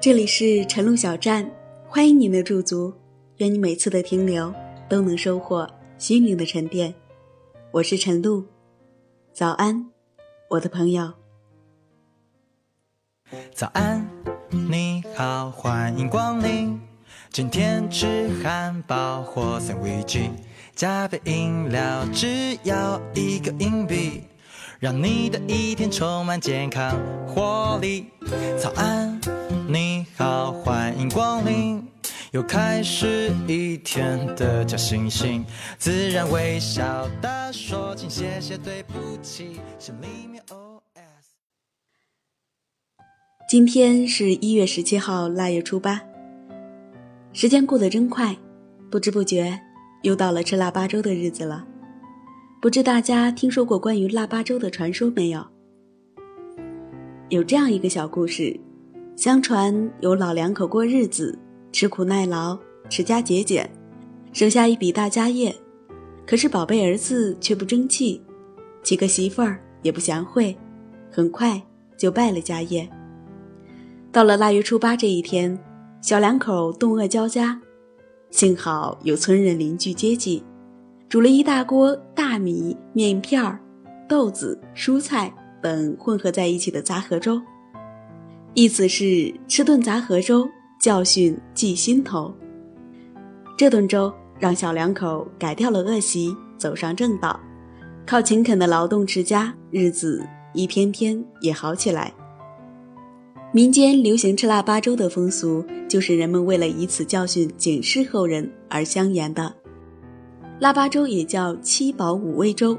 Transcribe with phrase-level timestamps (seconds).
[0.00, 1.50] 这里是晨露小站，
[1.88, 2.94] 欢迎您的驻足。
[3.38, 4.54] 愿你每次的停留
[4.88, 5.68] 都能收获
[5.98, 6.94] 心灵的沉淀。
[7.72, 8.44] 我是晨露，
[9.32, 9.90] 早安，
[10.50, 11.12] 我的朋友。
[13.52, 14.08] 早安，
[14.70, 16.80] 你好，欢迎光临。
[17.32, 20.30] 今天吃汉堡或三明治，
[20.76, 24.22] 加杯饮料，只要一个硬币。
[24.80, 26.96] 让你的一天充满健康
[27.26, 28.06] 活力。
[28.56, 29.20] 早安，
[29.66, 31.84] 你好，欢迎光临，
[32.30, 35.42] 又开始一天的假惺惺，
[35.78, 40.80] 自然微笑的说请谢谢对不起，心里面 OS。
[43.48, 46.02] 今天是一月十七号，腊月初八，
[47.32, 48.36] 时间过得真快，
[48.92, 49.60] 不知不觉
[50.02, 51.66] 又到了吃腊八粥的日子了。
[52.60, 55.46] 不知大家听说过关于腊八粥的传说没有？
[57.28, 58.58] 有这样一个小故事：
[59.14, 61.38] 相传有老两口过日子，
[61.70, 62.58] 吃苦耐劳，
[62.90, 63.70] 持家节俭，
[64.32, 65.54] 省下一笔大家业。
[66.26, 68.20] 可是宝贝儿子却不争气，
[68.82, 70.56] 娶个媳妇儿也不贤惠，
[71.12, 71.62] 很快
[71.96, 72.90] 就败了家业。
[74.10, 75.56] 到了腊月初八这一天，
[76.02, 77.60] 小两口冻饿交加，
[78.30, 80.42] 幸好有村人邻居接济。
[81.08, 83.58] 煮了一大锅大米、面片儿、
[84.06, 87.40] 豆子、蔬菜等混合在一起的杂合粥，
[88.52, 90.46] 意思是吃顿杂合粥，
[90.78, 92.34] 教训记心头。
[93.56, 97.40] 这顿粥让小两口改掉了恶习，走上正道，
[98.06, 102.12] 靠勤恳的劳动持家，日子一天天也好起来。
[103.50, 109.54] 民间流行吃腊八粥的风俗，就是人们为了以此教训警示后人而相沿的。
[110.60, 112.76] 腊八粥也叫七宝五味粥，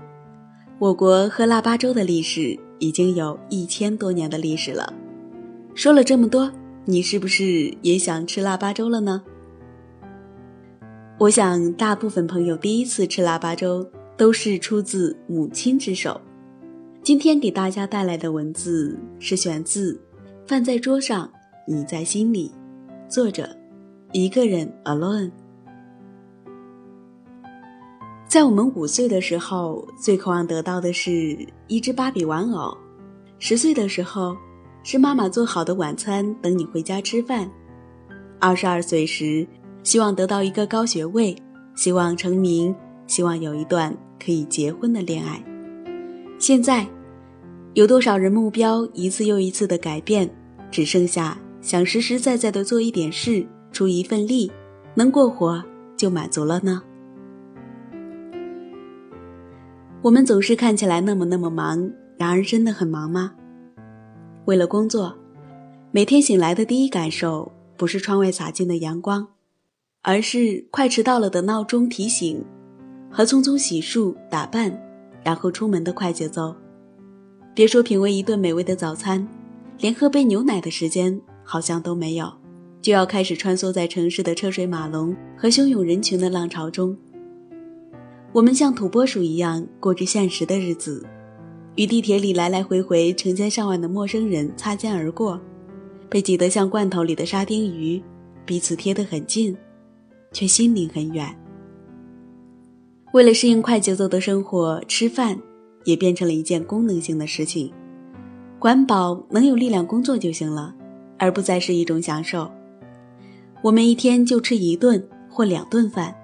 [0.80, 4.94] 我国喝腊八粥的历史已经有一千多年的历史了。
[5.76, 6.52] 说了这么多，
[6.84, 9.24] 你是不是也想吃腊八粥了呢？
[11.18, 16.20] 我想，大部分朋友第一次吃腊八粥都是出自母亲之手。
[17.02, 19.94] 今天给大家带来的文字是选自
[20.46, 21.32] 《饭在桌上，
[21.66, 22.52] 你在心里》，
[23.10, 23.48] 作者
[24.12, 25.32] 一个人 alone。
[28.30, 31.36] 在我们五岁的时候，最渴望得到的是
[31.66, 32.78] 一只芭比玩偶；
[33.40, 34.38] 十岁的时候，
[34.84, 37.50] 是妈妈做好的晚餐等你回家吃饭；
[38.40, 39.48] 二十二岁时，
[39.82, 41.36] 希望得到一个高学位，
[41.76, 42.74] 希望成名，
[43.08, 43.92] 希望有一段
[44.24, 45.44] 可以结婚的恋爱。
[46.38, 46.88] 现在，
[47.74, 50.30] 有多少人目标一次又一次的改变，
[50.70, 54.52] 只剩下想实实在在的做一点事，出一份力，
[54.94, 55.64] 能过活
[55.98, 56.84] 就满足了呢？
[60.02, 63.34] 我们总是看起来那么那么忙，然而真的很忙吗？
[64.46, 65.14] 为了工作，
[65.92, 69.28] 每天醒来的第一感受不是窗外洒进的阳光，
[70.02, 72.42] 而是快迟到了的闹钟提醒，
[73.12, 74.72] 和匆匆洗漱打扮，
[75.22, 76.56] 然后出门的快节奏。
[77.54, 79.28] 别说品味一顿美味的早餐，
[79.80, 82.32] 连喝杯牛奶的时间好像都没有，
[82.82, 86.98] 就要开始穿梭在城市的车水马龙和汹涌人群的浪潮中。
[88.32, 91.04] 我们像土拨鼠一样过着现实的日子，
[91.76, 95.40] 与地铁里来来回回成千上万的陌生人擦肩而过，
[96.08, 98.00] 被挤得像罐头里的沙丁鱼，
[98.46, 99.58] 彼此贴得很近，
[100.32, 101.36] 却心灵很远。
[103.14, 105.36] 为了适应快节奏的生活，吃饭
[105.84, 107.74] 也变成了一件功能性的事情，
[108.60, 110.76] 管饱能有力量工作就行了，
[111.18, 112.52] 而不再是一种享受。
[113.64, 116.16] 我们一天就吃一顿或两顿饭。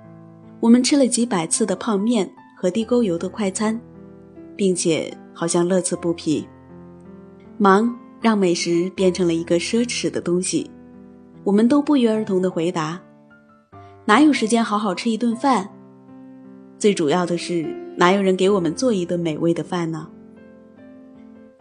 [0.65, 2.27] 我们吃了几百次的泡面
[2.57, 3.79] 和地沟油的快餐，
[4.55, 6.43] 并且好像乐此不疲。
[7.59, 10.67] 忙让美食变成了一个奢侈的东西，
[11.43, 12.99] 我们都不约而同的回答
[14.05, 15.69] ：“哪有时间好好吃一顿饭？
[16.79, 17.61] 最主要的是，
[17.95, 20.09] 哪有人给我们做一顿美味的饭呢？”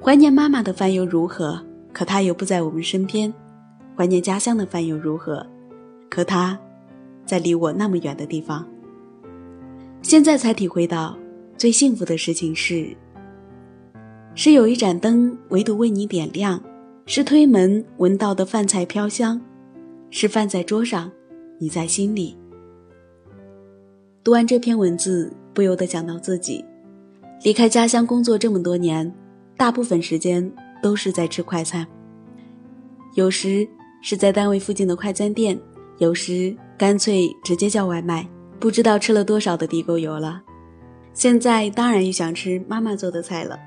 [0.03, 1.61] 怀念妈妈的饭又如何？
[1.93, 3.31] 可她又不在我们身边。
[3.95, 5.47] 怀念家乡的饭又如何？
[6.09, 6.59] 可她，
[7.27, 8.67] 在离我那么远的地方。
[10.05, 11.19] 现在才体会到，
[11.57, 12.95] 最幸福的事情是，
[14.35, 16.63] 是有一盏灯唯独为你点亮，
[17.07, 19.41] 是推门闻到的饭菜飘香，
[20.11, 21.11] 是饭在桌上，
[21.59, 22.37] 你在心里。
[24.23, 26.63] 读完这篇文字，不由得想到自己，
[27.43, 29.11] 离开家乡工作这么多年，
[29.57, 30.53] 大部分时间
[30.83, 31.85] 都是在吃快餐。
[33.15, 33.67] 有时
[34.03, 35.59] 是在单位附近的快餐店，
[35.97, 38.29] 有时干脆直接叫外卖。
[38.59, 40.43] 不知道吃了多少的地沟油了，
[41.13, 43.59] 现在当然又想吃妈妈做的菜了。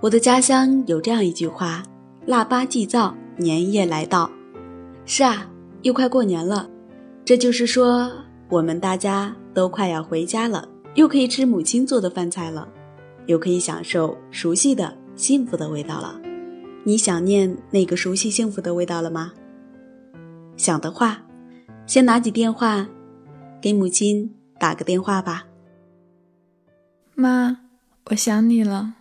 [0.00, 1.82] 我的家乡有这样一句话
[2.26, 4.30] ：“腊八祭灶，年夜来到。
[5.04, 5.48] 是啊，
[5.82, 6.68] 又快过年了，
[7.24, 8.10] 这就是说，
[8.48, 12.68] 我们大家都快要回家了，又可以吃母亲做的饭菜了，
[13.26, 16.20] 又可以享受熟悉的幸福的味道了。
[16.84, 19.32] 你想念那个熟悉幸福的味道了吗？
[20.56, 21.22] 想的话，
[21.86, 22.86] 先拿起电话，
[23.62, 25.44] 给母亲打个电话吧。
[27.14, 27.58] 妈，
[28.06, 28.94] 我想你了。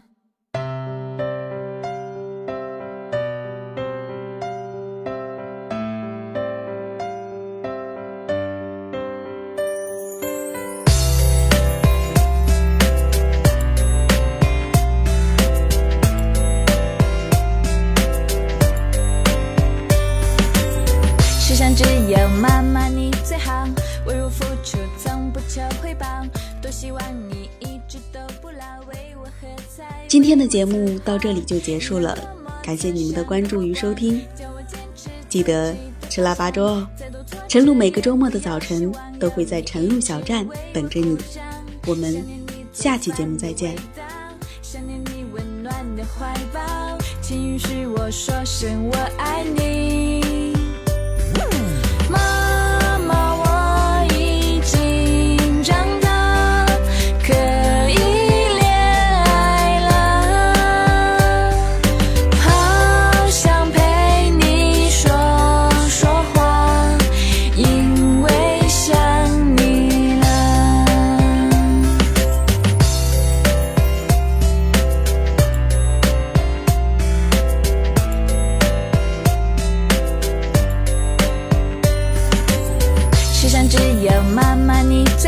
[21.39, 22.70] 世上只有妈妈
[30.07, 32.17] 今天的节目到这里就结束了，
[32.61, 34.21] 感谢你们的关注与收听，
[35.29, 35.75] 记得
[36.09, 36.87] 吃腊八粥哦。
[37.47, 41.17] 晨露每个周末的早晨都会在晨露小站等着你，
[41.87, 42.23] 我们
[42.73, 43.75] 下期节目再见。
[44.61, 50.00] 想念你温暖的怀抱，请允许我说声我爱你。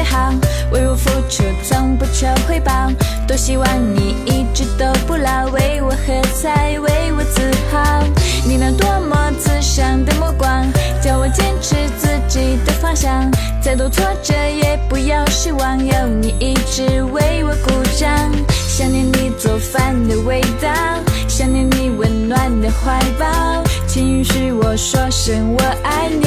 [0.04, 0.34] 好，
[0.72, 2.72] 为我付出从不求回报，
[3.28, 7.42] 多希望你一直都不老，为我喝彩，为我自
[7.72, 8.04] 豪。
[8.46, 10.66] 你那多么慈祥的目光，
[11.02, 18.10] 叫我坚持自己的方向，再多挫折也不要失望，有你一直为我鼓掌。
[18.68, 20.70] 想念你做饭的味道，
[21.28, 26.23] 想念你温暖的怀抱，请允许我说声我爱你。